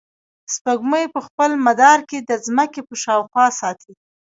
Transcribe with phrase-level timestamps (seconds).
[0.53, 3.93] سپوږمۍ په خپل مدار کې د ځمکې په شاوخوا ساتي.